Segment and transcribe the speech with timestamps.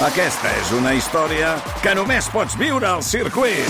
[0.00, 1.50] Aquesta és una història
[1.84, 3.66] que només pots viure al circuit.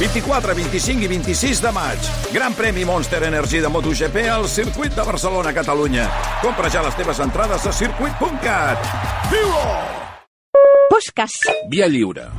[0.00, 2.08] 24, 25 i 26 de maig.
[2.32, 6.06] Gran premi Monster Energy de MotoGP al circuit de Barcelona, Catalunya.
[6.40, 8.88] Compra ja les teves entrades a circuit.cat.
[9.28, 9.66] Viu-ho!
[10.88, 11.36] Puixcas.
[11.68, 12.30] Via lliure.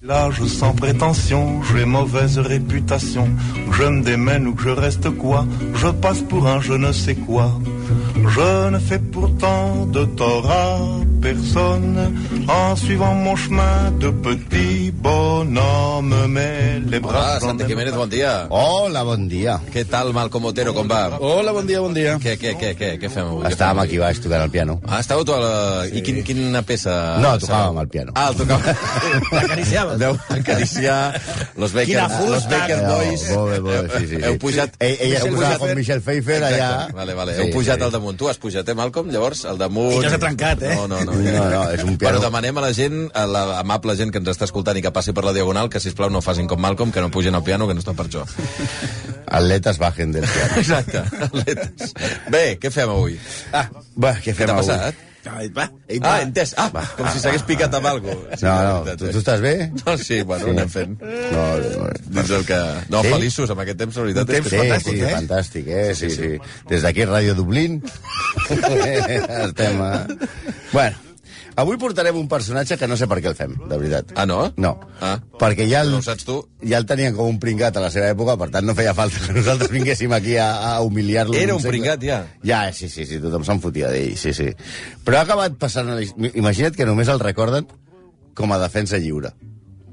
[0.00, 3.26] L'âge sans prétention, j'ai mauvaise réputation.
[3.72, 7.16] Je me démène ou que je reste quoi Je passe pour un je ne sais
[7.16, 7.50] quoi.
[8.14, 10.78] Je ne fais pourtant de tort à
[11.20, 12.14] personne
[12.48, 16.14] en suivant mon chemin de petit bonhomme.
[16.28, 17.38] Mais les bras.
[17.38, 18.46] Hola, Santa Jiménez, bon dia.
[18.50, 19.58] Hola, bon dia.
[19.72, 21.18] Què tal, Malcom Otero, com va?
[21.20, 22.16] Hola, bon dia, bon dia.
[22.22, 23.46] Què, què, què, què, què fem avui?
[23.50, 24.78] Estàvem aquí baix tocant el piano.
[24.86, 25.52] Ah, estàveu tu a la...
[25.88, 26.94] I quin, quina peça?
[27.22, 28.12] No, tocàvem el piano.
[28.14, 28.82] Ah, el tocàvem.
[29.38, 29.98] L'acariciaves.
[30.02, 30.98] Deu acariciar
[31.58, 33.26] los Baker, Quina fusta, los Baker No, Boys.
[33.34, 34.20] molt bé, molt bé, sí, sí.
[34.22, 34.42] Heu sí.
[34.44, 34.76] pujat...
[34.78, 36.70] Ell, ella pujat- com Michelle Pfeiffer allà.
[36.94, 37.34] Vale, vale.
[37.38, 37.88] Sí, Heu pujat sí.
[37.88, 38.18] al damunt.
[38.20, 39.10] Tu has pujat, eh, Malcolm?
[39.14, 39.96] Llavors, al damunt...
[39.98, 40.74] I no s'ha trencat, eh?
[40.78, 41.17] No, no, no.
[41.24, 42.18] No, no, és un piano.
[42.18, 44.92] Bueno, demanem a la gent, a la amable gent que ens està escoltant i que
[44.94, 47.66] passi per la Diagonal, que, sisplau, no facin com Malcolm, que no pugin al piano,
[47.68, 48.24] que no està per això.
[49.26, 50.56] Atletes bajen del piano.
[50.62, 50.98] Exacte.
[51.28, 51.92] atletes.
[52.30, 53.18] Bé, què fem avui?
[53.52, 54.66] Ah, Va, què què fem t'ha avui?
[54.72, 55.04] passat?
[55.28, 56.20] Va, ell Ah, va.
[56.24, 56.54] entès.
[56.56, 58.14] Ah, com si s'hagués picat amb algo.
[58.40, 58.52] No,
[58.86, 59.70] no, tu, tu estàs bé?
[59.84, 60.50] No, sí, bueno, Sí.
[60.52, 60.56] sí.
[60.56, 60.94] anem fent.
[61.02, 62.60] No, no, Dins el que...
[62.88, 63.08] No, Sí?
[63.08, 63.12] sí?
[63.12, 64.22] feliços amb aquest temps, la veritat.
[64.24, 64.62] Un temps és Sí, que...
[64.62, 65.12] fantàstic, sí, eh?
[65.18, 65.94] fantàstic, eh?
[65.94, 66.30] Sí, sí.
[66.70, 67.82] Des d'aquí, Ràdio Dublín.
[68.48, 69.82] Estem...
[69.82, 70.16] Eh?
[70.72, 70.96] Bueno,
[71.58, 74.12] avui portarem un personatge que no sé per què el fem, de veritat.
[74.14, 74.52] Ah, no?
[74.56, 74.76] No.
[75.02, 75.16] Ah.
[75.40, 76.38] Perquè ja el, No saps tu?
[76.62, 79.20] ja el tenien com un pringat a la seva època, per tant no feia falta
[79.24, 81.34] que nosaltres vinguéssim aquí a, a humiliar-lo.
[81.38, 82.20] Era un pringat, ja?
[82.46, 84.52] Ja, sí, sí, sí, tothom se'n fotia d'ell, sí, sí.
[85.04, 85.90] Però ha acabat passant...
[86.30, 87.66] Imagina't que només el recorden
[88.38, 89.34] com a defensa lliure.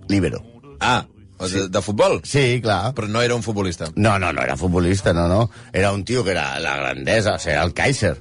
[0.07, 0.43] Líbero.
[0.79, 1.07] Ah,
[1.39, 2.21] de, de futbol?
[2.23, 2.93] Sí, clar.
[2.95, 3.89] Però no era un futbolista.
[3.95, 5.49] No, no, no era futbolista, no, no.
[5.73, 8.15] Era un tio que era la grandesa, o sigui, era el Kaiser.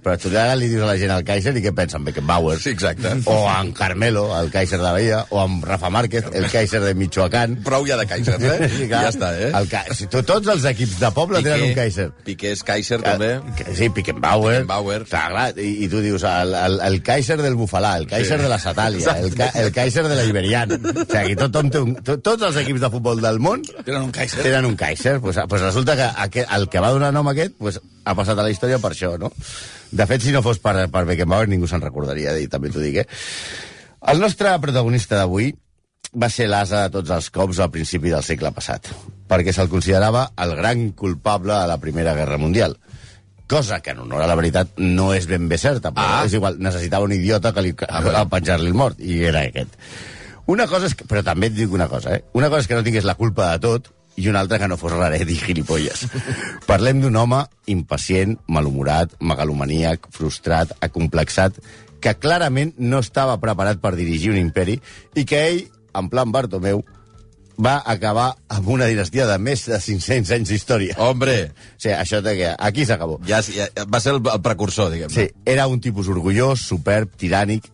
[0.00, 2.04] Però tu ara li dius a la gent el Kaiser i què pensen?
[2.06, 2.54] Beckenbauer.
[2.58, 3.10] Sí, exacte.
[3.28, 7.58] O en Carmelo, el Kaiser de Bahia, o en Rafa Márquez, el Kaiser de Michoacán.
[7.66, 8.68] Prou ja de Kaiser, eh?
[8.80, 9.02] Sí, clar.
[9.04, 9.50] ja està, eh?
[9.54, 12.06] El, Ca- to- tots els equips de poble tenen un Kaiser.
[12.24, 13.32] Piqué és Kaiser, també.
[13.76, 14.60] Sí, Pickenbauer.
[14.62, 15.04] Beckenbauer.
[15.10, 18.42] Clar, clar, i, i tu dius el, el, el Kaiser del Bufalà, el Kaiser Sí.
[18.44, 20.72] de la Satàlia, el, ca, el Kaiser de la Iberian.
[20.80, 24.12] O sigui, tothom té un, to, tots els equips de futbol del món Tenen un
[24.16, 24.40] Kaiser.
[24.48, 25.18] tenen un Kaiser.
[25.20, 28.38] Pues, pues resulta que aquest, el que va donar nom a aquest pues, ha passat
[28.38, 29.32] a la història per això, no?
[29.90, 33.00] De fet, si no fos per, per Beckenbauer, ningú se'n recordaria d'ell, també t'ho dic,
[33.02, 33.06] eh?
[34.12, 35.50] El nostre protagonista d'avui
[36.16, 38.88] va ser l'asa de tots els cops al principi del segle passat,
[39.30, 42.78] perquè se'l considerava el gran culpable a la Primera Guerra Mundial.
[43.50, 46.24] Cosa que, en honor a la veritat, no és ben bé certa, però Ah.
[46.24, 49.74] és igual, necessitava un idiota que li, a penjar-li el mort, i era aquest.
[50.46, 52.24] Una cosa és que, però també et dic una cosa, eh?
[52.32, 53.90] Una cosa és que no tingués la culpa de tot
[54.20, 56.04] i una altra que no fos raret i gilipolles.
[56.68, 57.40] Parlem d'un home
[57.72, 61.58] impacient, malhumorat, megalomaníac, frustrat, acomplexat,
[62.00, 64.78] que clarament no estava preparat per dirigir un imperi
[65.16, 65.62] i que ell,
[65.96, 66.84] en plan Bartomeu,
[67.60, 70.94] va acabar amb una dinastia de més de 500 anys d'història.
[70.96, 73.18] O Hombre, sigui, això de que aquí s'acabó.
[73.28, 75.12] ja, ja, va ser el, el precursor, diguem.
[75.12, 77.68] Sí, era un tipus orgullós, superb, tirànic,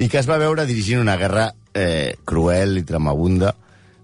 [0.00, 3.54] i que es va veure dirigint una guerra eh, cruel i tremabunda,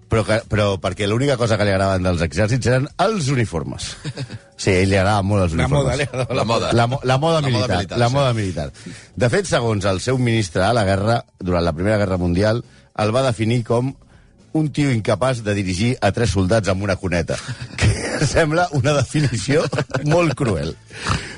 [0.09, 3.93] però, que, però perquè l'única cosa que li agradaven dels exèrcits eren els uniformes.
[4.57, 5.85] Sí, a ell li agradaven molt els La uniformes.
[5.85, 6.69] moda, li agradava La moda.
[6.73, 7.77] La, mo la moda La moda militar.
[7.77, 8.15] militar, la sí.
[8.15, 8.71] moda militar.
[9.21, 12.63] De fet, segons el seu ministre a la guerra, durant la Primera Guerra Mundial,
[12.97, 13.91] el va definir com
[14.57, 17.37] un tio incapaç de dirigir a tres soldats amb una cuneta.
[17.77, 19.67] Que sembla una definició
[20.09, 20.73] molt cruel.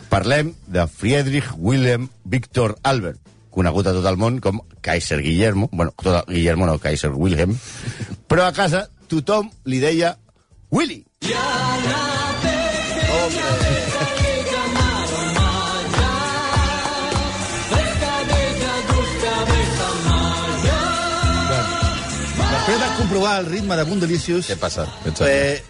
[0.08, 3.18] Parlem de Friedrich Wilhelm Victor Albert,
[3.50, 7.56] conegut a tot el món com Kaiser Guillermo, bueno, tot el, Guillermo no, Kaiser Wilhelm,
[8.28, 10.16] però a casa tothom li deia
[10.70, 11.04] Willy.
[22.48, 24.84] Després de comprovar el ritme de Bundelicious, Què passa?
[25.24, 25.62] Eh,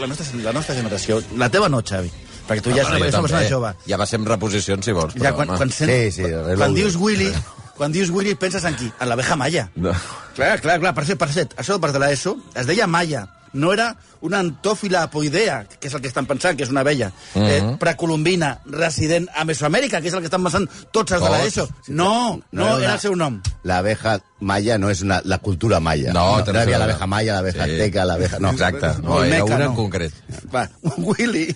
[0.00, 2.08] la, nostra, la nostra generació, la teva no, Xavi,
[2.50, 3.72] perquè tu ja una, jo ets una persona jove.
[3.86, 5.14] Ja va ser amb reposicions, si vols.
[5.14, 5.58] Ja, Però, quan, home.
[5.62, 6.58] quan, sent, Sí, sí, reloaded.
[6.64, 7.30] quan dius Willy,
[7.78, 8.90] quan dius Willy penses en qui?
[9.00, 9.68] En l'abeja Maya.
[9.76, 9.94] No.
[10.36, 13.72] Clar, clar, clar, per cert, per cert, això per de l'ESO es deia Maya, no
[13.72, 17.44] era una antòfila apoidea, que és el que estan pensant, que és una abella, Mhm.
[17.46, 21.42] eh, precolombina, resident a Mesoamèrica, que és el que estan pensant tots els de Tots.
[21.42, 21.68] l'ESO.
[21.88, 23.40] No, no, era era una- el seu nom.
[23.64, 26.12] L'abeja maya no és una, la cultura maya.
[26.12, 27.70] No, no, no hi havia l'abeja maya, l'abeja Sí.
[27.72, 28.38] azteca, l'abeja...
[28.38, 29.70] No, Exacte, no, era Olmeca, una no.
[29.70, 30.12] en concret.
[30.54, 30.68] Va,
[30.98, 31.54] Willy,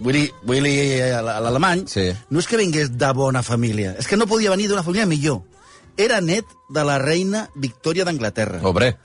[0.00, 2.12] Willy, Willy eh, l'alemany, Sí.
[2.30, 5.42] no és que vingués de bona família, és que no podia venir d'una família millor.
[5.96, 8.96] Era net de la reina Victòria d'Anglaterra, Hombre,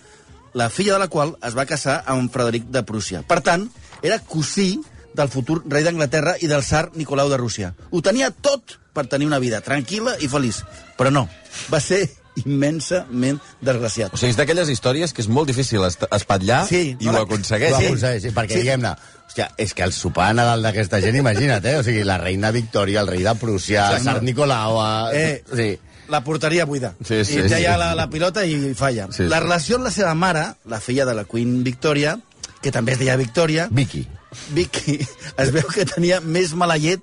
[0.55, 3.21] la filla de la qual es va casar amb Frederic de Prússia.
[3.27, 3.67] Per tant,
[4.01, 4.79] era cosí
[5.15, 7.73] del futur rei d'Anglaterra i del tsar Nicolau de Rússia.
[7.91, 10.61] Ho tenia tot per tenir una vida tranquil·la i feliç.
[10.97, 11.27] Però no,
[11.71, 12.05] va ser
[12.43, 14.13] immensament desgraciat.
[14.15, 17.73] O sigui, és d'aquelles històries que és molt difícil espatllar Sí, i no ho aconsegueix.
[17.75, 17.85] Ho Sí.
[17.91, 18.63] aconsegueix, sí, perquè Sí.
[18.63, 18.95] diguem-ne,
[19.27, 21.77] hòstia, és que el sopar a Nadal d'aquesta gent, imagina't, eh?
[21.77, 24.21] O sigui, la reina Victòria, el rei de Prússia, sí, Sant.
[24.23, 24.79] Nicolau...
[24.81, 25.11] A...
[25.13, 25.79] Eh, Sí.
[26.09, 26.93] La porteria buida.
[27.03, 27.61] Sí, sí, I ja sí.
[27.63, 29.07] hi ha la, la pilota i falla.
[29.11, 29.43] Sí, la sí.
[29.43, 32.17] relació amb la seva mare, la filla de la Queen Victoria,
[32.61, 34.05] que també es deia Victoria, Vicky.
[34.53, 34.99] Vicky,
[35.41, 37.01] es veu que tenia més mala llet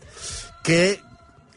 [0.66, 0.98] que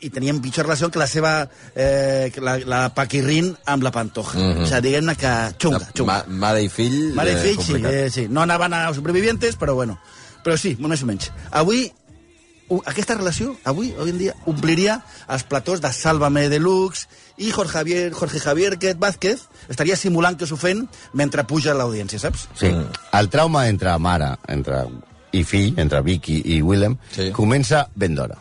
[0.05, 1.31] i tenien pitjor relació que la seva
[1.73, 4.37] eh, la, la Paquirrin amb la Pantoja.
[4.37, 4.63] Mm -hmm.
[4.63, 6.11] O sigui, diguem-ne que xunga, xunga.
[6.11, 7.13] Ma, mare i fill...
[7.15, 7.91] Mare i eh, fill, sí, complicat.
[7.93, 8.27] eh, sí.
[8.29, 9.99] No anaven a supervivientes, però bueno.
[10.43, 11.31] Però sí, més o menys.
[11.51, 11.91] Avui,
[12.85, 17.05] aquesta relació, avui, avui en dia, ompliria els platós de Sálvame Deluxe
[17.37, 22.19] i Jorge Javier, Jorge Javier Quet Vázquez estaria simulant que s'ho fent mentre puja l'audiència,
[22.19, 22.47] saps?
[22.57, 22.71] Sí.
[22.73, 22.87] Mm.
[23.19, 24.85] El trauma entre mare entre
[25.35, 27.27] i fill, entre Vicky i Willem, Sí.
[27.27, 27.31] sí.
[27.35, 28.37] comença ben d'hora.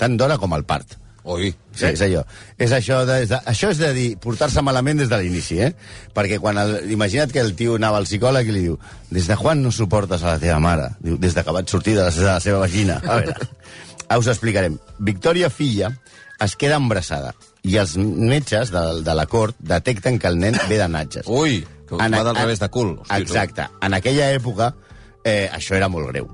[0.00, 0.96] Tant d'hora com el part.
[1.24, 2.22] Ui, Sí, és allò.
[2.58, 5.70] És això, de, de, això és de dir, portar-se malament des de l'inici, eh?
[6.16, 8.78] Perquè quan el, imagina't que el tio anava al psicòleg i li diu
[9.10, 10.90] des de quan no suportes a la teva mare?
[11.00, 12.98] Diu, des de que vaig sortir de la, de la seva vagina.
[13.04, 13.50] A veure,
[14.20, 14.80] us explicarem.
[14.98, 15.92] Victòria, filla,
[16.42, 17.34] es queda embarassada
[17.68, 21.28] i els metges de, de la cort detecten que el nen ve de natges.
[21.40, 22.96] Ui, que va del revés de cul.
[23.02, 23.20] Hosti.
[23.22, 23.66] Exacte.
[23.82, 24.72] En aquella època,
[25.24, 26.30] eh, això era molt greu.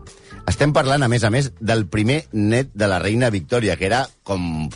[0.46, 4.04] Estem parlant, a més a més, del primer net de la reina Victòria, que era
[4.22, 4.68] com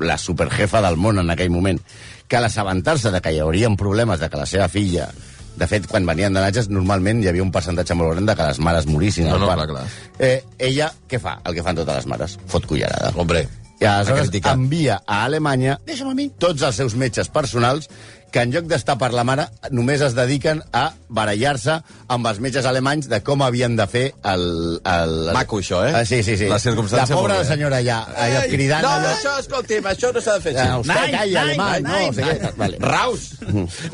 [0.00, 1.80] la superjefa del món en aquell moment.
[2.28, 5.10] Que a l'assabentar-se de que hi haurien problemes, de que la seva filla...
[5.58, 8.44] De fet, quan venien de natges, normalment hi havia un percentatge molt gran de que
[8.46, 9.26] les mares morissin.
[9.26, 9.86] No, no, clar, clar.
[10.22, 10.36] Eh,
[10.68, 11.40] ella, què fa?
[11.42, 12.36] El que fan totes les mares.
[12.46, 13.10] Fot cullerada.
[13.18, 13.42] Hombre,
[13.80, 16.28] I aleshores envia a Alemanya Deixa'm a mi.
[16.38, 17.86] tots els seus metges personals
[18.32, 21.78] que en lloc d'estar per la mare només es dediquen a barallar-se
[22.12, 24.02] amb els metges alemanys de com havien de fer
[24.32, 24.44] el...
[24.84, 25.92] el Maco, això, eh?
[25.96, 26.48] Ah, sí, sí, sí.
[26.50, 28.84] La circumstància La pobra senyora allà, allà cridant...
[28.84, 29.14] No, allò...
[29.16, 30.80] això, escolti'm, això no s'ha de fer Ah, així.
[30.84, 32.58] usted calla, Nein, alemany, nein, no, nein, o sigui, nein.
[32.60, 32.82] vale.
[32.84, 33.26] Raus!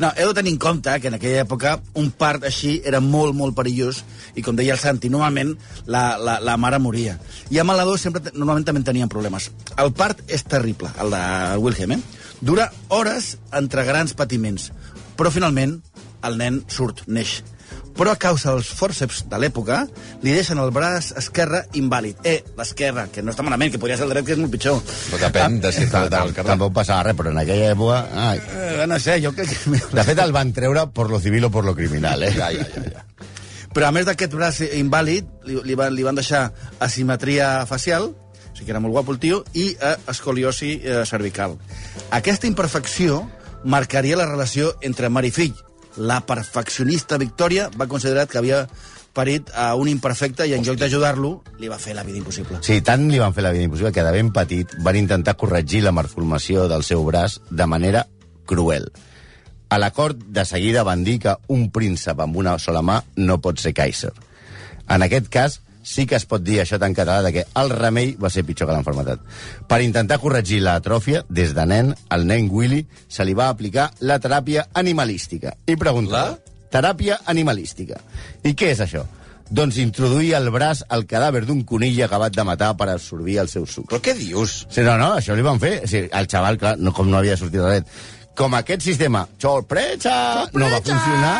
[0.03, 3.35] No, heu de tenir en compte que en aquella època un part així era molt,
[3.37, 4.03] molt perillós
[4.35, 5.55] i, com deia el Santi, normalment
[5.87, 7.15] la, la, la mare moria.
[7.53, 9.49] I amb el nadó sempre, normalment també tenien problemes.
[9.79, 11.23] El part és terrible, el de
[11.63, 12.01] Wilhelm, eh?
[12.45, 14.71] Dura hores entre grans patiments,
[15.15, 15.77] però finalment
[16.25, 17.43] el nen surt, neix.
[17.95, 19.77] Però a causa dels fòrceps de l'època,
[20.23, 22.19] li deixen el braç esquerre invàlid.
[22.27, 24.81] Eh, l'esquerre, que no està malament, que podria ser el dret, que és molt pitjor.
[24.83, 26.49] Però depèn de si està al carrer.
[26.49, 28.01] Tampoc passava res, però en aquella època...
[28.25, 28.41] Ai.
[28.41, 29.79] Eh, no sé, jo crec que...
[29.95, 32.33] De fet, el van treure per lo civil o per lo criminal, eh?
[32.35, 33.31] Ja, ja, ja, ja.
[33.75, 36.49] Però a més d'aquest braç invàlid, li, li, van, li van deixar
[36.83, 41.55] asimetria facial, o sigui que era molt guapo el tio, i eh, escoliosi eh, cervical.
[42.15, 43.23] Aquesta imperfecció
[43.65, 45.55] marcaria la relació entre mare i fill.
[45.97, 48.65] La perfeccionista Victòria va considerar que havia
[49.15, 52.59] parit a un imperfecte i en lloc d'ajudar-lo, li va fer la vida impossible.
[52.67, 55.81] Sí, tant li van fer la vida impossible que de ben petit van intentar corregir
[55.85, 58.05] la malformació del seu braç de manera
[58.45, 58.91] cruel.
[59.71, 63.59] A l'acord de seguida van dir que un príncep amb una sola mà no pot
[63.63, 64.11] ser Kaiser.
[64.91, 68.15] En aquest cas, sí que es pot dir això tan català de que el remei
[68.21, 69.21] va ser pitjor que l'enfermetat.
[69.69, 74.17] Per intentar corregir l'atròfia, des de nen, al nen Willy se li va aplicar la
[74.19, 75.55] teràpia animalística.
[75.67, 76.25] I pregunta...
[76.25, 76.53] La?
[76.75, 77.95] Teràpia animalística.
[78.43, 79.05] I què és això?
[79.47, 83.67] Doncs introduir el braç al cadàver d'un conill acabat de matar per absorbir el seu
[83.69, 83.85] suc.
[83.91, 84.65] Però què dius?
[84.67, 85.77] Sí, no, no, això li van fer.
[85.87, 87.95] Sigui, el xaval, clar, no, com no havia sortit de ret.
[88.35, 90.15] Com aquest sistema, sorpresa,
[90.51, 91.37] no va funcionar,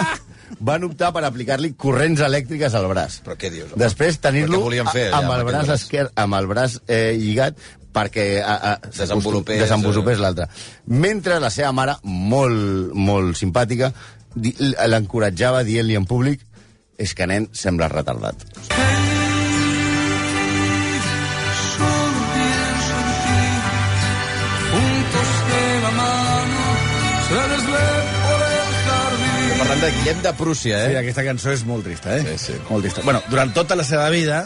[0.59, 3.21] van optar per aplicar-li corrents elèctriques al braç.
[3.25, 3.81] Però què dius, home?
[3.81, 6.47] Després tenir-lo Però què volien fer, a- allà, amb amb el braç esquerre, amb el
[6.47, 7.57] braç eh, lligat
[7.95, 10.21] perquè a, a, Desenvolupés, desenvolupés eh.
[10.21, 10.49] l'altre.
[10.91, 13.93] Mentre la seva mare, molt, molt simpàtica,
[14.35, 16.43] l'encoratjava dient-li en públic
[16.99, 18.43] és que nen sembla retardat.
[29.75, 30.99] Parlant de Guillem de Prússia, Sí, eh?
[31.01, 32.21] aquesta cançó és molt trista, eh?
[32.23, 32.53] Sí, sí.
[32.69, 33.01] Molt trista.
[33.03, 34.37] Bueno, durant tota la seva vida,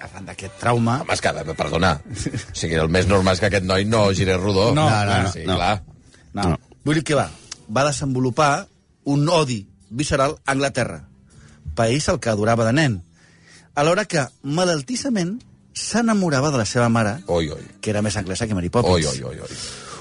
[0.00, 3.66] arran d'aquest trauma, Home, és que, perdona, o sigui, el més normal és que aquest
[3.68, 4.70] noi no girés rodó.
[4.74, 5.58] No, no, no, sí, no.
[5.60, 5.82] clar.
[6.32, 6.48] No.
[6.54, 6.78] No.
[6.88, 7.28] Vull dir que va,
[7.68, 8.66] va desenvolupar
[9.04, 11.02] un odi visceral a Anglaterra,
[11.74, 13.02] país al que adorava de nen,
[13.74, 15.36] alhora que, malaltissament,
[15.76, 17.60] s'enamorava de la seva mare, Oi, oi.
[17.82, 19.04] que era més anglesa que Mary Poppins.
[19.04, 19.58] Oi, oi, oi, oi.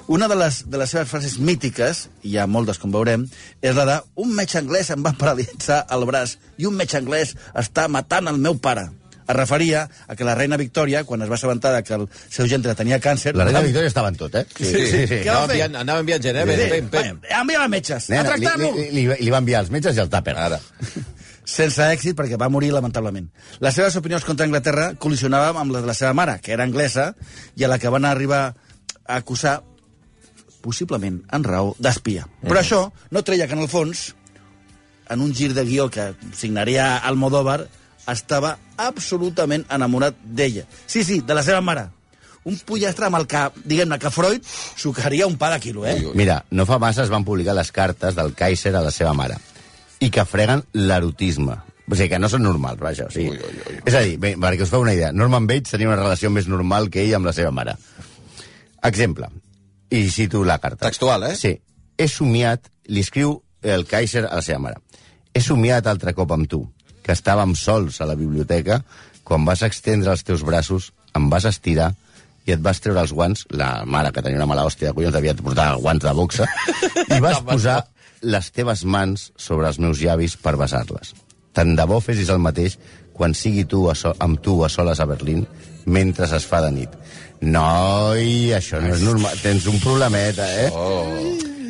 [0.07, 3.23] Una de les, de les seves frases mítiques, i hi ha moltes com veurem,
[3.65, 7.33] és la de un metge anglès em va paralitzar el braç i un metge anglès
[7.57, 8.85] està matant el meu pare.
[9.25, 12.45] Es referia a que la reina Victòria, quan es va assabentar de que el seu
[12.45, 13.33] gendre tenia càncer...
[13.33, 14.45] La reina Victòria estava en tot, eh?
[14.53, 15.23] Sí, sí, sí.
[15.25, 16.45] Va Anava enviant, anava enviant gent, eh?
[16.51, 17.19] Pem, pem, pem.
[17.41, 18.71] Enviava metges, a Nena, li, tractar-lo!
[18.77, 20.37] li, li, li va enviar els metges i el tàper.
[20.45, 20.61] Ara.
[21.45, 23.25] sense èxit perquè va morir lamentablement.
[23.61, 27.13] Les seves opinions contra Anglaterra col·lisionaven amb les de la seva mare, que era anglesa,
[27.57, 29.61] i a la que van arribar a acusar
[30.65, 32.25] possiblement en raó d'espia.
[32.43, 32.81] Però això
[33.13, 34.07] no treia que, en el fons,
[35.09, 37.67] en un gir de guió que signaria Almodóvar,
[38.11, 40.65] estava absolutament enamorat d'ella.
[40.85, 41.87] Sí, sí, de la seva mare.
[42.45, 45.97] Un pollastre amb el que, diguem-ne, que Freud sucaria un pa de quilo, eh?
[46.13, 49.39] Mira, no fa massa es van publicar les cartes del Kaiser a la seva mare
[50.03, 51.55] i que freguen l'erotisme.
[51.85, 53.07] O sigui, que no són normals, vaja.
[53.09, 53.79] O sigui, ui, ui, ui.
[53.85, 56.49] És a dir, bé, perquè us feu una idea, Norman Bates tenia una relació més
[56.49, 57.75] normal que ell amb la seva mare.
[58.85, 59.29] Exemple,
[59.89, 60.87] i cito la carta.
[60.87, 61.35] Textual, eh?
[61.35, 61.55] Sí.
[61.97, 64.81] He somiat, li escriu el Kaiser a la seva mare.
[65.33, 66.61] He somiat altre cop amb tu,
[67.03, 68.81] que estàvem sols a la biblioteca,
[69.25, 71.93] quan vas extendre els teus braços, em vas estirar
[72.45, 75.15] i et vas treure els guants, la mare, que tenia una mala hòstia de collons,
[75.15, 76.45] devia portar guants de boxa,
[77.15, 77.79] i vas posar
[78.25, 81.13] les teves mans sobre els meus llavis per besar-les.
[81.55, 82.77] Tant de bo fessis el mateix
[83.15, 85.45] quan sigui tu a so amb tu a soles a Berlín
[85.85, 86.95] mentre es fa de nit.
[87.41, 89.35] Noi, això no és normal.
[89.43, 90.69] Tens un problemeta, eh?
[90.73, 91.05] Oh.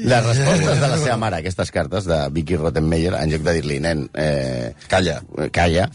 [0.05, 3.55] Les respostes de la seva mare a aquestes cartes de Vicky Rottenmeier, en lloc de
[3.57, 5.21] dir-li, nen, eh, Calla.
[5.51, 5.87] calla,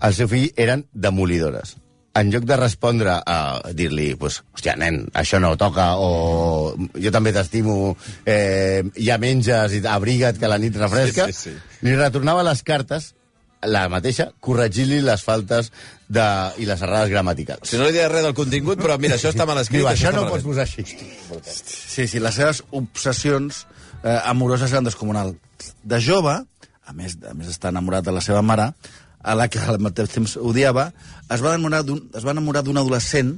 [0.00, 1.76] el seu fill eren demolidores.
[2.18, 7.30] En lloc de respondre a dir-li, pues, hòstia, nen, això no toca, o jo també
[7.36, 7.94] t'estimo,
[8.24, 11.56] eh, ja menges i abriga't que la nit refresca, Sí, sí, sí.
[11.82, 13.12] li retornava les cartes
[13.66, 15.72] la mateixa, corregir-li les faltes
[16.06, 16.26] de,
[16.62, 17.66] i les errades gramaticals.
[17.70, 19.82] Si no li dius res del contingut, però mira, això està mal escrit.
[19.82, 20.84] Diu, això està no mal pots posar així.
[20.86, 23.64] Sí, sí, les seves obsessions
[24.04, 25.34] eh, amoroses eren descomunal.
[25.82, 28.70] De jove, a més, a més d'estar enamorat de la seva mare,
[29.18, 30.92] a la que al mateix temps odiava,
[31.28, 33.34] es va enamorar d'un es va enamorar d'un adolescent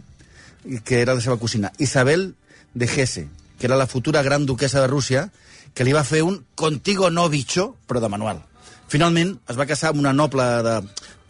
[0.85, 2.35] que era la seva cosina, Isabel
[2.75, 5.31] de Hesse, que era la futura gran duquesa de Rússia,
[5.75, 8.45] que li va fer un contigo no bicho, però de manual.
[8.91, 10.73] Finalment, es va casar amb una noble de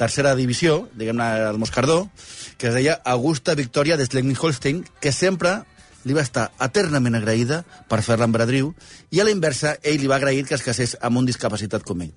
[0.01, 2.07] tercera divisió, diguem-ne el Moscardó,
[2.57, 5.59] que es deia Augusta Victoria de Schleswig-Holstein, que sempre
[6.09, 7.59] li va estar eternament agraïda
[7.91, 8.73] per fer-la embradriu,
[9.13, 12.01] i a la inversa, ell li va agrair que es casés amb un discapacitat com
[12.01, 12.15] ell.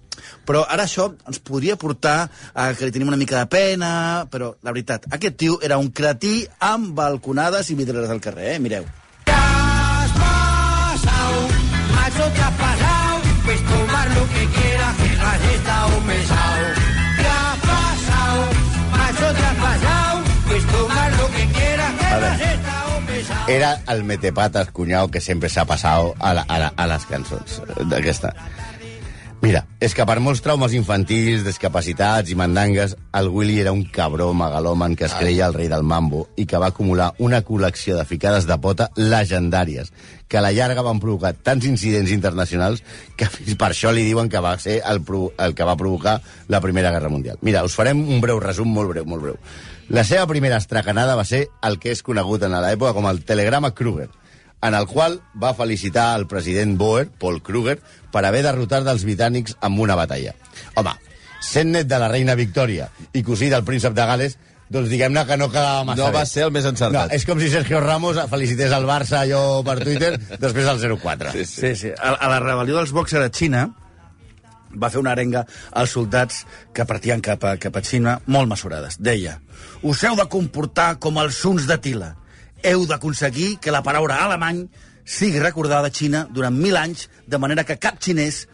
[0.48, 3.92] Però ara això ens podria portar a que li tenim una mica de pena,
[4.32, 8.60] però la veritat, aquest tio era un cretí amb balconades i vidreres al carrer, eh?
[8.64, 8.88] Mireu.
[11.94, 15.13] Macho te has pasado, pues tomar lo que quieras,
[15.90, 18.44] ¿Qué has pasado?
[18.92, 19.28] Macho
[19.62, 23.48] pasado, pues tomar lo que quieras, que pesado.
[23.48, 27.62] Era el metepatas cunyau que sempre s'ha passat a, la, a, la, a les cançons
[27.92, 28.34] d'aquesta.
[29.44, 34.30] Mira, és que per molts traumes infantils, discapacitats i mandangues, el Willy era un cabró
[34.40, 38.06] megalòman que es creia el rei del mambo i que va acumular una col·lecció de
[38.08, 39.92] ficades de pota legendàries,
[40.32, 42.86] que a la llarga van provocar tants incidents internacionals
[43.20, 46.64] que fins per això li diuen que va ser el, el que va provocar la
[46.64, 47.44] Primera Guerra Mundial.
[47.44, 49.40] Mira, us farem un breu resum, molt breu, molt breu.
[49.92, 53.76] La seva primera estracanada va ser el que és conegut en l'època com el telegrama
[53.76, 54.08] Kruger,
[54.64, 57.78] en el qual va felicitar el president Boer, Paul Kruger,
[58.14, 60.32] per haver derrotat dels britànics amb una batalla.
[60.80, 60.94] Home,
[61.44, 64.38] sent net de la reina Victòria i cosí del príncep de Gales,
[64.74, 66.18] doncs diguem-ne que no quedava massa No bé.
[66.22, 67.12] va ser el més encertat.
[67.12, 71.34] No, és com si Sergio Ramos felicités el Barça allò per Twitter després del 0-4.
[71.36, 71.60] Sí, sí.
[71.60, 71.92] Sí, sí.
[72.00, 73.68] A, a la rebel·lió dels Boxer a Xina
[74.74, 75.44] va fer una arenga
[75.78, 76.40] als soldats
[76.74, 78.98] que partien cap a, cap a Xina molt mesurades.
[78.98, 79.36] Deia,
[79.86, 82.14] us heu de comportar com els suns de Tila.
[82.64, 84.66] Heu d'aconseguir que la paraula alemany
[85.04, 88.46] sigui recordada a Xina durant mil anys, de manera que cap xinès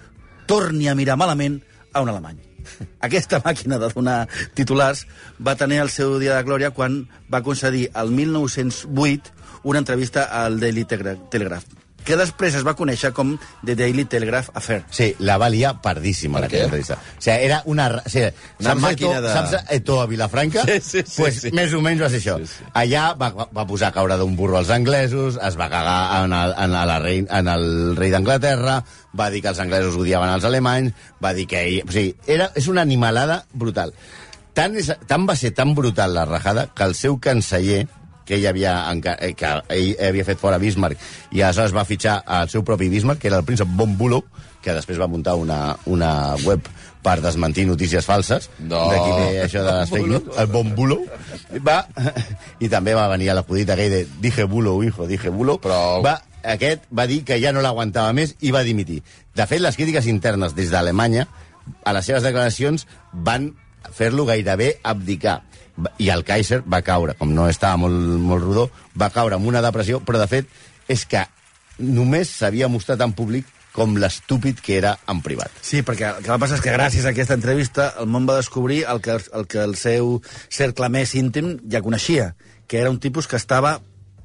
[0.49, 1.59] torni a mirar malament
[1.93, 2.39] a un alemany.
[3.05, 5.05] Aquesta màquina de donar titulars
[5.45, 10.59] va tenir el seu dia de glòria quan va concedir el 1908 una entrevista al
[10.59, 11.65] Daily Telegra- Telegraph,
[12.09, 14.81] que després es va conèixer com The Daily Telegraph Affair.
[14.89, 16.69] Sí, la valia pardíssima, Per aquella què?
[16.71, 16.97] entrevista.
[16.97, 17.85] O sigui, era una...
[18.01, 20.63] O sigui, Una saps màquina Eto, de- Saps Eto a Vilafranca?
[20.65, 21.51] Sí, sí, sí, pues, sí.
[21.55, 22.37] Més o menys va ser això.
[22.41, 22.67] Sí, sí.
[22.81, 26.55] Allà va, va posar a caure d'un burro als anglesos, es va cagar en el,
[26.65, 27.67] en la rei, en el
[27.99, 28.79] rei d'Anglaterra,
[29.19, 31.83] va dir que els anglesos odiaven els alemanys, va dir que ell...
[31.87, 33.93] O sigui, era, és una animalada brutal.
[34.57, 37.85] Tant, és, tant va ser tan brutal la rajada que el seu canceller,
[38.29, 41.01] que ell havia, eh, que ell havia fet fora Bismarck
[41.33, 44.21] i aleshores va fitxar el seu propi Bismarck, que era el príncep von Bülow,
[44.62, 46.12] que després va muntar una, una
[46.45, 46.67] web
[47.01, 48.50] per desmentir notícies falses.
[48.59, 48.83] No.
[48.91, 50.29] D'aquí ve això de les fake news.
[50.38, 51.05] El von Bülow.
[51.65, 51.79] Va,
[52.59, 55.62] I també va venir a l'acudit aquell de dije Bülow, hijo, dije Bülow.
[55.63, 56.03] Prou.
[56.05, 59.01] Va, aquest va dir que ja no l'aguantava més i va dimitir.
[59.36, 61.25] De fet, les crítiques internes des d'Alemanya
[61.86, 63.53] a les seves declaracions van
[63.95, 65.41] fer-lo gairebé abdicar.
[66.00, 68.67] I el Kaiser va caure, com no estava molt, molt rodó,
[69.00, 70.50] va caure amb una depressió, però de fet
[70.89, 71.24] és que
[71.79, 75.53] només s'havia mostrat en públic com l'estúpid que era en privat.
[75.62, 78.39] Sí, perquè el que va passar és que gràcies a aquesta entrevista el món va
[78.39, 80.17] descobrir el que el, que el seu
[80.50, 82.33] cercle més íntim ja coneixia,
[82.67, 83.77] que era un tipus que estava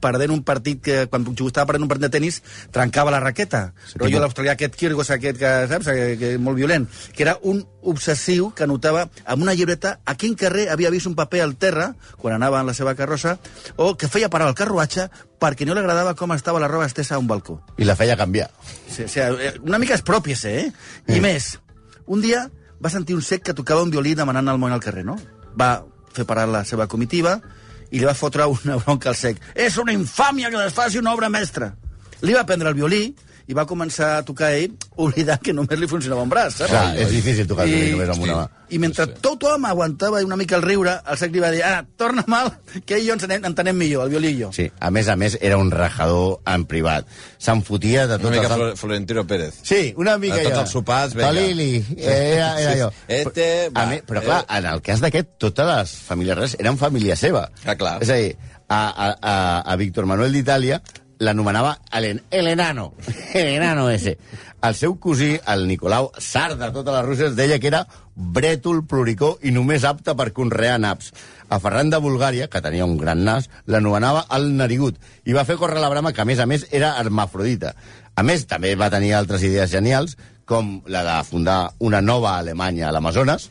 [0.05, 2.41] perdent un partit que, quan estava perdent un partit de tennis,
[2.75, 3.67] trencava la raqueta.
[3.89, 7.63] Sí, Rotllo l'australià aquest Kyrgios, aquest que, saps, que, que, molt violent, que era un
[7.85, 11.93] obsessiu que anotava amb una llibreta a quin carrer havia vist un paper al terra,
[12.21, 13.39] quan anava en la seva carrossa,
[13.77, 15.09] o que feia parar el carruatge
[15.41, 17.59] perquè no li agradava com estava la roba estesa a un balcó.
[17.77, 18.51] I la feia canviar.
[18.89, 20.69] Sí, o sigui, una mica expròpiese, eh?
[21.13, 21.55] I més,
[22.07, 22.47] un dia
[22.85, 25.19] va sentir un sec que tocava un violí demanant al món al carrer, no?
[25.61, 25.85] Va
[26.15, 27.41] fer parar la seva comitiva
[27.95, 29.39] i li va fotre una bronca al sec.
[29.55, 31.71] És una infàmia que desfaci una obra mestra.
[32.27, 33.05] Li va prendre el violí
[33.47, 34.73] i va començar a tocar ell,
[35.05, 36.71] oblidant que només li funcionava un braç, saps?
[36.73, 38.45] Clar, és difícil tocar violí només amb una mà.
[38.75, 42.25] I mentre tothom aguantava una mica el riure, el sec li va dir, ara, torna
[42.27, 42.49] mal,
[42.89, 44.49] que ell i jo ens anem, entenem millor, el violí i jo.
[44.57, 47.07] Sí, a més a més, era un rajador en privat.
[47.39, 48.31] Se'n fotia de tot...
[48.33, 49.61] Una mica el- Flo- Florentino Pérez.
[49.63, 50.65] Sí, una mica A tots jo.
[50.65, 51.29] els sopars, vinga.
[51.29, 52.91] Tolili, era, era Sí, jo.
[52.97, 53.05] sí.
[53.21, 54.59] Este, a va, mi, però clar, eh.
[54.59, 57.47] en el cas d'aquest, totes les famílies reals eren família seva.
[57.69, 57.99] Ah, clar.
[58.03, 58.35] És a dir,
[58.67, 60.81] a, a, a, a Víctor Manuel d'Itàlia
[61.25, 62.89] l'anomenava el, el enano,
[63.35, 64.17] enano ese.
[64.65, 67.83] El seu cosí, el Nicolau, Sar de totes les russes, deia que era
[68.15, 71.11] brètol, pluricó i només apte per conrear naps.
[71.51, 74.97] A Ferran de Bulgària, que tenia un gran nas, l'anomenava el narigut
[75.29, 77.75] i va fer córrer la brama que, a més a més, era hermafrodita.
[78.15, 82.89] A més, també va tenir altres idees genials, com la de fundar una nova Alemanya
[82.89, 83.51] a l'Amazones,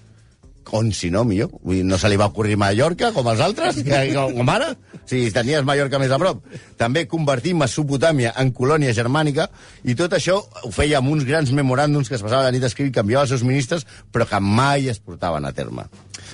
[0.71, 1.51] on si no, millor.
[1.63, 4.71] Vull dir, no se li va ocorrir Mallorca, com els altres, que, com ara,
[5.09, 6.43] si tenies Mallorca més a prop.
[6.79, 9.49] També convertir Mesopotàmia en colònia germànica,
[9.83, 12.95] i tot això ho feia amb uns grans memoràndums que es passava la nit escrivint,
[12.95, 15.87] canviava els seus ministres, però que mai es portaven a terme.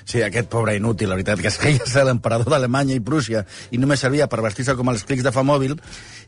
[0.05, 3.79] Sí, aquest pobre inútil, la veritat, que es creia ser l'emperador d'Alemanya i Prússia i
[3.81, 5.75] només servia per vestir-se com els clics de fa mòbil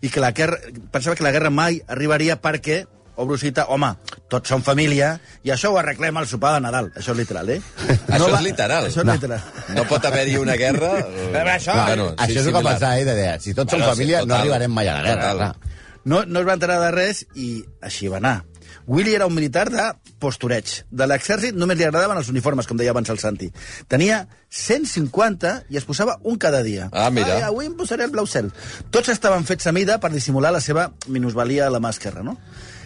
[0.01, 0.57] i que la guerra,
[0.91, 2.83] pensava que la guerra mai arribaria perquè
[3.15, 3.89] obro cita, home,
[4.29, 6.91] tots som família i això ho arreglem al sopar de Nadal.
[6.95, 7.61] Això és literal, eh?
[8.07, 8.85] Això va- és literal.
[8.87, 9.13] Això és No.
[9.13, 9.41] literal.
[9.75, 10.91] No pot haver-hi una guerra...
[10.99, 13.93] eh, Però això- bueno, Això és el que pensava, eh, de si tots Bueno, som
[13.95, 14.39] sí, família, no total.
[14.41, 15.31] arribarem mai a la guerra.
[15.31, 15.55] Total.
[16.03, 18.43] No, no es va enterar de res i així va anar.
[18.87, 19.83] Willy era un militar de
[20.19, 20.65] postureig.
[20.89, 23.51] De l'exèrcit només li agradaven els uniformes, com deia abans el Santi.
[23.87, 26.89] Tenia 150 i es posava un cada dia.
[26.91, 27.35] Ah, mira.
[27.35, 28.49] Ai, avui em posaré el blau cel.
[28.89, 32.37] Tots estaven fets a mida per dissimular la seva minusvalia a la mà esquerra, no?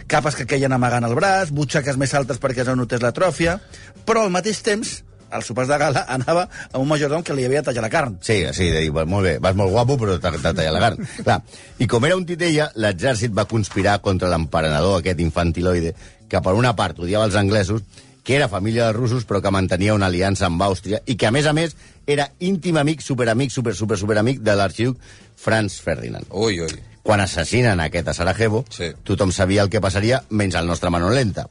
[0.08, 3.58] Capes que queien amagant el braç, butxaques més altes perquè es notés l'atròfia,
[4.06, 4.92] però al mateix temps,
[5.34, 8.18] als sopars de gala, anava amb un majordom que li havia de tallar la carn.
[8.22, 11.08] Sí, sí, de dir, "Pues molt bé, vas molt guapo, però t'ha tallat la carn.
[11.26, 11.42] Clar.
[11.80, 15.96] I com era un titella, l'exèrcit va conspirar contra l'emperenador, aquest infantiloide,
[16.30, 17.82] que per una part odiava els anglesos,
[18.26, 21.32] que era família dels russos, però que mantenia una aliança amb Àustria, i que, a
[21.32, 21.76] més a més,
[22.10, 24.98] era íntim amic, superamic, super, super, superamic de l'arxiduc
[25.38, 26.26] Franz Ferdinand.
[26.34, 26.74] Ui, ui.
[27.06, 28.90] Quan assassinen aquest a Sarajevo, Sí.
[29.06, 31.46] tothom sabia el que passaria, menys el nostre Manolenta.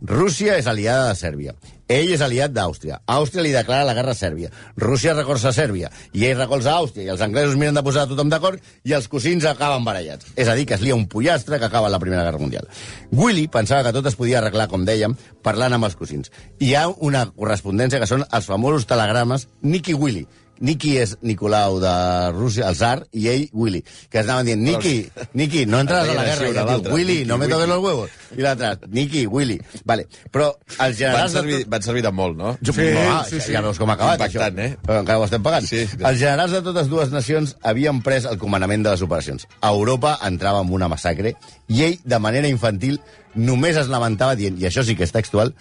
[0.00, 1.54] Rússia és aliada de Sèrbia.
[1.90, 3.00] Ell és aliat d'Àustria.
[3.08, 4.50] Àustria li declara la guerra a Sèrbia.
[4.76, 5.90] Rússia recolza Sèrbia.
[6.12, 7.08] I ell recolza Àustria.
[7.08, 10.30] I els anglesos miren de posar tothom d'acord i els cosins acaben barallats.
[10.36, 12.68] És a dir, que es lia un pollastre que acaba la Primera Guerra Mundial.
[13.10, 16.30] Willy pensava que tot es podia arreglar, com dèiem, parlant amb els cosins.
[16.60, 20.28] I hi ha una correspondència que són els famosos telegrames Nicky Willy.
[20.60, 21.92] Nicky és Nicolau de
[22.34, 24.94] Rússia, el zar, i ell, Willy, que es anaven dient, Nicky,
[25.38, 26.48] Nicky, no entraràs a la guerra.
[26.48, 28.10] I ell diu, Willy, Nicky, no me toques los huevos.
[28.36, 29.60] I l'altre, Nicky, Willy.
[29.84, 30.06] Vale.
[30.34, 31.32] Però els Van generals...
[31.32, 32.56] de servir, tot- van servir de molt, no?
[32.62, 33.52] jo, sí, ah, sí, sí.
[33.54, 34.72] Ja veus com ha acabat, Impactant, això.
[34.74, 34.82] eh?
[34.86, 35.66] Però encara ho estem pagant.
[35.70, 35.84] Sí.
[35.98, 39.46] Els generals de totes dues nacions havien pres el comandament de les operacions.
[39.60, 41.34] A Europa entrava en una massacre
[41.68, 42.98] i ell, de manera infantil,
[43.38, 45.52] només es lamentava dient, i això sí que és textual,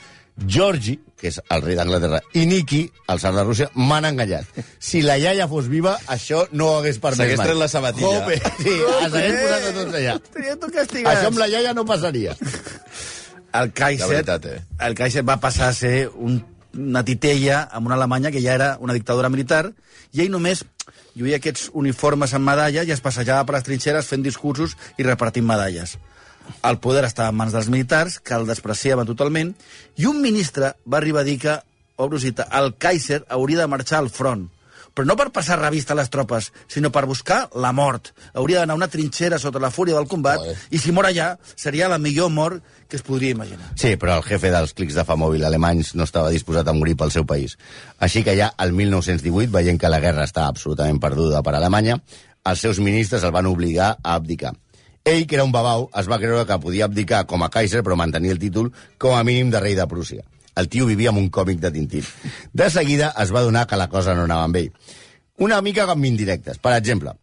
[0.45, 4.45] Georgi, que és el rei d'Anglaterra, i Niki, el tsar de Rússia, m'han enganyat.
[4.79, 7.47] Si la iaia fos viva, això no ho hagués permès S'hagués mai.
[7.47, 8.11] tret la sabatilla.
[8.19, 8.75] Jope, sí,
[9.09, 10.13] s'hagués posat a tots allà.
[11.15, 12.35] Això amb la iaia no passaria.
[13.57, 14.61] el Kaiser, veritat, eh?
[14.85, 16.37] el Kaiser va passar a ser un,
[16.77, 19.71] una titella amb una Alemanya que ja era una dictadura militar
[20.13, 20.61] i ell només
[21.17, 25.47] lluïa aquests uniformes amb medalla i es passejava per les trinxeres fent discursos i repartint
[25.49, 25.97] medalles.
[26.67, 29.53] El poder estava en mans dels militars, que el despreciaven totalment,
[29.97, 31.57] i un ministre va arribar a dir que,
[31.97, 34.47] obro cita, el Kaiser hauria de marxar al front,
[34.97, 38.09] però no per passar revista a les tropes, sinó per buscar la mort.
[38.33, 40.55] Hauria d'anar a una trinxera sota la fúria del combat, Joder.
[40.73, 43.75] i si mor allà, seria la millor mort que es podria imaginar.
[43.77, 46.95] Sí, però el jefe dels clics de fa mòbil alemanys no estava disposat a morir
[46.97, 47.59] pel seu país.
[47.99, 51.99] Així que ja el 1918, veient que la guerra estava absolutament perduda per Alemanya,
[52.47, 54.55] els seus ministres el van obligar a abdicar.
[55.07, 57.95] Ell, que era un babau, es va creure que podia abdicar com a Kaiser però
[57.95, 60.25] mantenir el títol com a mínim de rei de Prússia.
[60.59, 62.03] El tio vivia amb un còmic de Tintín.
[62.51, 64.71] De seguida es va donar que la cosa no anava amb ell.
[65.39, 66.57] Una mica com indirectes.
[66.59, 67.13] Per exemple,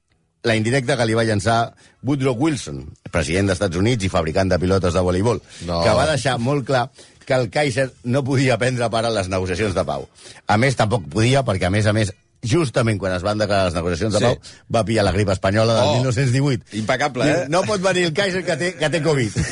[0.49, 1.75] la indirecta que li va llançar
[2.07, 5.83] Woodrow Wilson, president dels Estats Units i fabricant de pilotes de voleibol, No.
[5.85, 6.87] que va deixar molt clar
[7.27, 10.09] que el Kaiser no podia prendre part en les negociacions de pau.
[10.47, 12.13] A més, tampoc podia, perquè a més a més
[12.45, 14.25] justament quan es van declarar les negociacions de Sí.
[14.25, 14.39] pau,
[14.77, 15.95] va pillar la grip espanyola del Oh.
[15.97, 16.77] 1918.
[16.77, 17.47] Impecable, eh?
[17.49, 19.33] No pot venir el Kaiser que té, que té Covid.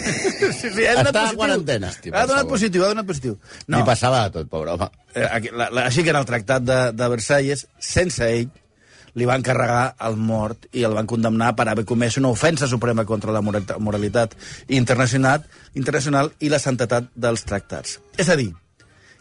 [0.53, 1.39] Sí, sí, Està a positiu.
[1.39, 1.89] quarantena.
[1.89, 3.39] Hosti, per Ha donat positiu, ha donat positiu.
[3.69, 3.79] No.
[3.79, 4.89] Li passava de tot, pobre home.
[5.15, 8.51] Eh, aquí- la, la, així que en el tractat de, de Versalles, sense ell,
[9.15, 13.05] li van carregar el mort i el van condemnar per haver comès una ofensa suprema
[13.05, 14.35] contra la moralitat, moralitat
[14.69, 17.99] internacional, internacional i la santetat dels tractats.
[18.19, 18.53] És a dir,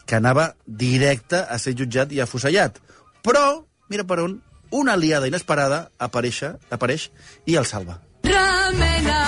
[0.06, 2.78] que anava directe a ser jutjat i afusellat.
[3.22, 4.40] Però, mira per on,
[4.72, 6.42] una aliada inesperada apareix,
[6.74, 7.10] apareix
[7.46, 8.00] i el salva.
[8.24, 9.18] Ramena,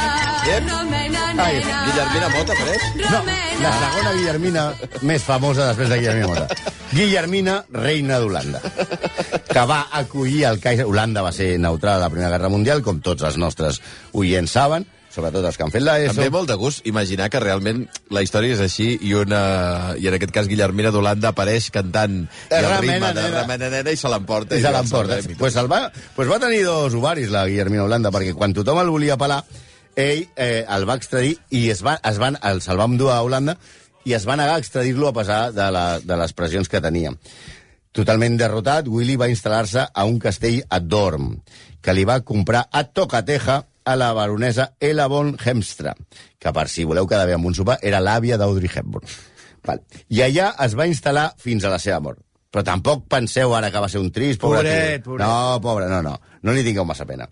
[0.49, 0.69] Ep.
[0.69, 1.81] Ramena, Ai, nena.
[1.89, 2.85] Guillermina Mota, apareix?
[3.11, 3.21] No,
[3.63, 4.65] la segona Guillermina
[5.03, 6.73] més famosa després de Guillermina Mota.
[6.95, 8.61] Guillermina, reina d'Holanda,
[9.51, 10.87] que va acollir el Kaiser...
[10.87, 13.81] Holanda va ser neutral a la Primera Guerra Mundial, com tots els nostres
[14.13, 16.13] oients saben, sobretot els que han fet l'ESO.
[16.13, 20.09] Em ve molt de gust imaginar que realment la història és així i, una, i
[20.11, 23.45] en aquest cas Guillermina d'Holanda apareix cantant i el ritme de nena.
[23.45, 24.59] Ramena Nena i se l'emporta.
[24.59, 25.21] I se el l'emporta.
[25.39, 25.85] Pues, el va,
[26.17, 29.43] pues va tenir dos ovaris, la Guillermina Holanda, perquè quan tothom el volia pelar,
[29.95, 33.23] ell eh, el va extradir i es va, es van, el, se'l va endur a
[33.23, 33.57] Holanda
[34.05, 37.15] i es va negar a extradir-lo a pesar de, la, de les pressions que tenia.
[37.95, 41.31] Totalment derrotat, Willy va instal·lar-se a un castell a Dorm,
[41.81, 45.95] que li va comprar a Tocateja a la baronesa Ella von Hemstra,
[46.39, 49.07] que per si voleu quedar bé amb un sopar, era l'àvia d'Audrey Hepburn.
[49.65, 49.81] Val.
[50.09, 52.21] I allà es va instal·lar fins a la seva mort.
[52.55, 55.27] Però tampoc penseu ara que va ser un trist, pobre Pobret, pobret.
[55.27, 56.19] No, pobre, no, no.
[56.43, 57.27] No li tingueu massa pena.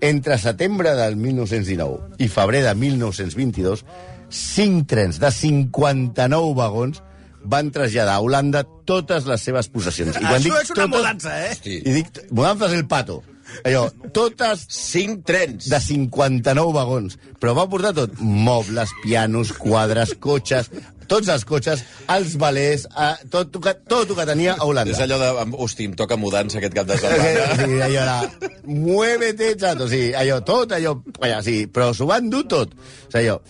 [0.00, 3.84] Entre setembre del 1919 i febrer de 1922,
[4.30, 7.02] cinc trens de 59 vagons
[7.44, 10.16] van traslladar a Holanda totes les seves possessions.
[10.16, 11.54] I quan Això dic és una totes- mudança, eh?
[11.84, 13.22] I dic, mudanza és el pato.
[13.62, 15.68] Allò, totes Cinc trens.
[15.70, 17.18] de 59 vagons.
[17.40, 18.18] Però va portar tot.
[18.20, 20.70] Mobles, pianos, quadres, cotxes,
[21.08, 21.82] tots els cotxes,
[22.14, 24.94] els balers, eh, tot, tot, tot el que tenia a Holanda.
[24.94, 25.56] És allò de...
[25.60, 27.48] Hosti, em toca mudança aquest cap de setmana.
[27.60, 28.50] Sí, allò era...
[28.64, 29.88] Muévete, chato.
[29.90, 30.96] Sí, allò, tot allò...
[31.20, 32.74] allò sí, però s'ho van dur tot.
[32.74, 33.40] O sigui, allò,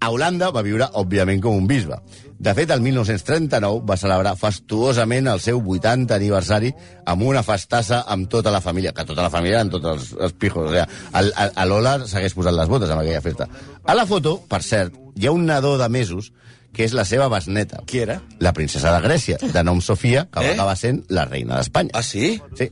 [0.00, 1.98] a Holanda va viure, òbviament, com un bisbe.
[2.40, 6.70] De fet, el 1939 va celebrar fastuosament el seu 80 aniversari
[7.12, 10.32] amb una festassa amb tota la família, que tota la família eren tots els, els
[10.40, 10.70] pijos.
[10.70, 10.86] O sigui,
[11.20, 13.46] el Lola s'hagués posat les botes amb aquella festa.
[13.84, 16.32] A la foto, per cert, hi ha un nadó de mesos
[16.72, 17.82] que és la seva besneta.
[17.84, 18.20] Qui era?
[18.40, 20.54] La princesa de Grècia, de nom Sofia, que va Eh?
[20.54, 21.90] acabar sent la reina d'Espanya.
[21.92, 22.38] Ah, sí?
[22.56, 22.70] Sí.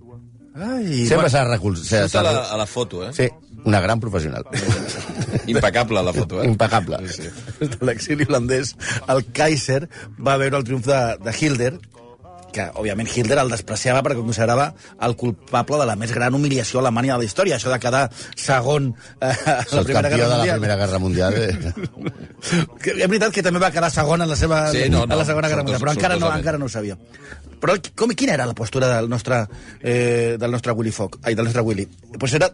[0.59, 2.09] Ai, Sempre s'ha recolzat.
[2.09, 3.13] Surt a la, a la foto, eh?
[3.15, 3.29] Sí,
[3.65, 4.45] una gran professional.
[5.47, 6.47] Impecable, la foto, eh?
[6.47, 6.99] Impecable.
[7.09, 7.69] Sí, sí.
[7.69, 8.75] De l'exili holandès,
[9.09, 9.87] el Kaiser
[10.19, 11.73] va veure el triomf de, de Hilder,
[12.53, 14.71] que, òbviament, Hilder el despreciava perquè considerava
[15.05, 18.05] el culpable de la més gran humiliació a Alemanya de la història, això de quedar
[18.37, 18.91] segon
[19.21, 20.63] eh, a la Primera Guerra de la Mundial.
[20.63, 21.35] Primera Guerra Mundial.
[21.37, 21.59] Eh?
[22.81, 25.21] Que, és veritat que també va quedar segon en la, seva, Sí, no, no, a
[25.21, 26.97] la Segona Guerra Mundial, però encara no, encara no ho sabia.
[27.59, 29.43] Però com, quina era la postura del nostre,
[29.83, 31.21] eh, del nostre Willy Fox?
[31.25, 31.89] Ai, del nostre Willy?
[32.19, 32.53] Pues era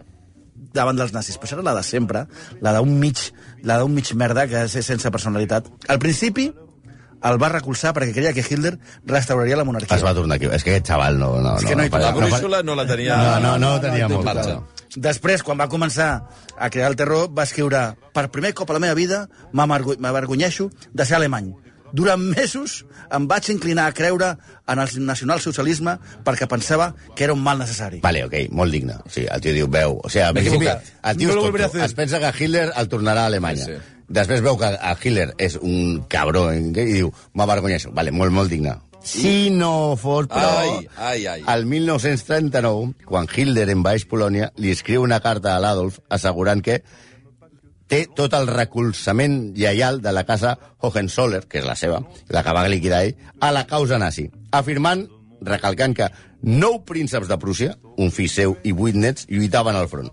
[0.75, 2.27] davant dels nazis, però era la de sempre,
[2.61, 3.21] la d'un mig,
[3.63, 5.71] la d'un mig merda que és sense personalitat.
[5.89, 6.51] Al principi
[7.25, 8.75] el va recolzar perquè creia que Hitler
[9.09, 9.97] restauraria la monarquia.
[9.97, 10.51] Es va tornar aquí.
[10.53, 11.31] És que aquest xaval no...
[11.41, 13.17] no, És que no hi fa- La brúixola no la tenia...
[13.17, 14.59] No, no, no tenia en molt clar.
[14.95, 16.11] Després, quan va començar
[16.59, 17.81] a crear el terror, va escriure
[18.15, 19.25] per primer cop a la meva vida
[19.57, 21.55] m'avergonyeixo de ser alemany.
[21.95, 22.81] Durant mesos
[23.15, 24.33] em vaig inclinar a creure
[24.67, 28.01] en el nacionalsocialisme perquè pensava que era un mal necessari.
[28.03, 28.99] Vale, ok, molt digne.
[29.07, 30.01] Sí, el tio diu, veu...
[30.03, 30.95] O sigui, principi, equivocat.
[31.11, 31.85] el tio No hacer.
[31.87, 33.65] Es pensa que Hitler el tornarà a Alemanya.
[33.65, 33.91] Sí, Sí, sí.
[34.15, 37.93] Després veu que a Hitler és un cabró i diu, m'avergonyeixo.
[37.97, 38.75] Vale, molt, molt digne.
[39.05, 40.51] Si no fos, però...
[40.61, 41.41] Ai, ai, ai.
[41.55, 46.79] El 1939, quan Hitler envaeix Polònia, li escriu una carta a l'Adolf assegurant que
[47.89, 52.55] té tot el recolzament lleial de la casa Hohenzoller, que és la seva, la que
[52.57, 55.07] va liquidar ell, a la causa nazi, afirmant,
[55.45, 56.11] recalcant que
[56.45, 60.11] nou prínceps de Prússia, un fill seu i vuit nets, lluitaven al front.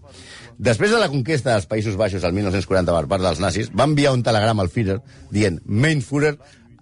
[0.62, 4.14] Després de la conquesta dels Països Baixos el 1940 per part dels nazis, va enviar
[4.14, 5.00] un telegrama al Führer
[5.34, 6.36] dient «Mein Führer,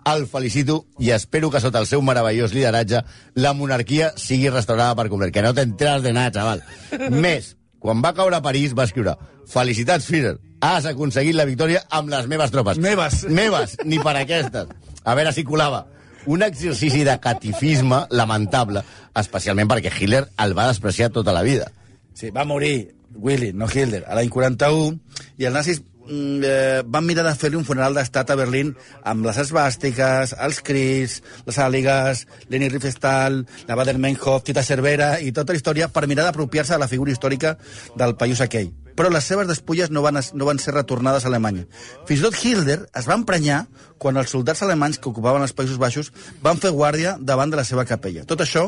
[0.09, 3.03] el felicito i espero que sota el seu meravellós lideratge
[3.35, 5.33] la monarquia sigui restaurada per complet.
[5.35, 6.63] Que no t'enteres de nada, xaval.
[7.23, 9.15] Més, quan va caure a París va escriure
[9.49, 12.77] Felicitats, Führer, has aconseguit la victòria amb les meves tropes.
[12.77, 13.23] Meves.
[13.39, 14.69] Meves, ni per aquestes.
[15.03, 15.85] A veure si colava.
[16.29, 18.83] Un exercici de catifisme lamentable,
[19.17, 21.71] especialment perquè Hitler el va despreciar tota la vida.
[22.13, 24.99] Sí, va morir Willy, no Hitler, a l'any 41,
[25.39, 28.73] i els nazis eh, van mirar de fer-li un funeral d'estat a Berlín
[29.07, 35.53] amb les esbàstiques, els crits, les àligues, Leni Riefenstahl, la Bader-Meinhof, Tita Cervera i tota
[35.53, 37.55] la història per mirar d'apropiar-se de la figura històrica
[37.95, 38.71] del país aquell.
[38.99, 41.63] Però les seves despulles no van, no van ser retornades a Alemanya.
[42.07, 43.61] Fins i tot Hitler es va emprenyar
[43.97, 46.11] quan els soldats alemanys que ocupaven els Països Baixos
[46.43, 48.25] van fer guàrdia davant de la seva capella.
[48.27, 48.67] Tot això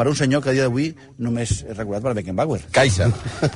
[0.00, 0.86] per un senyor que a dia d'avui
[1.20, 2.62] només és recordat per Beckenbauer.
[2.72, 3.10] Kaiser.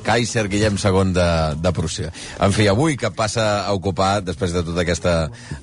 [0.04, 1.28] Kaiser Guillem II de,
[1.64, 2.10] de Prússia.
[2.44, 5.14] En fi, avui que passa a ocupar, després de tota aquesta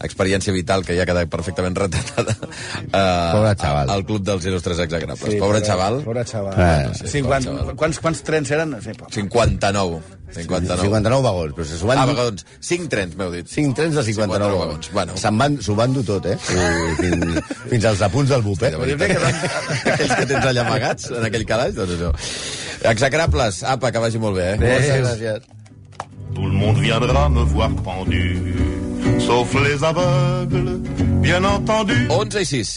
[0.02, 3.94] experiència vital que ja ha quedat perfectament retratada, eh, Pobre xaval.
[3.94, 5.36] al Club dels Il·lustres Exagrables.
[5.38, 6.02] pobre xaval.
[6.08, 6.58] Pobre xaval.
[6.58, 7.76] Eh, sí, sí, quan, pobre xaval.
[7.84, 8.76] quants, quants trens eren?
[8.82, 10.02] Sí, però- 59.
[10.36, 10.82] 59.
[10.86, 12.02] 59 vagons, però se s'ho van...
[12.02, 12.46] Ah, vagons.
[12.68, 13.48] 5 trens, m'heu dit.
[13.52, 14.62] 5 trens de 59 vagons.
[14.66, 14.92] vagons.
[14.96, 15.18] Bueno.
[15.22, 16.38] Se'n van, s'ho van dur tot, eh?
[16.40, 17.40] I fins,
[17.72, 18.78] fins als apunts del bupet.
[18.78, 19.42] De veritat.
[19.96, 22.14] Aquells que tens allà amagats, en aquell calaix, doncs això.
[22.92, 24.62] Execrables, apa, que vagi molt bé, eh?
[24.62, 25.02] Gràcies.
[25.08, 25.50] Gràcies.
[26.32, 28.22] Tout le monde viendra me voir pendu,
[29.20, 30.80] sauf les aveugles,
[31.22, 31.98] bien entendu.
[32.10, 32.72] 11 i 6.